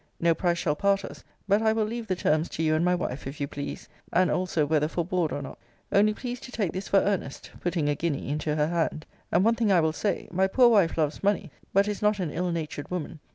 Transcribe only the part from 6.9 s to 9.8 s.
earnest, putting a guinea into her hand and one thing I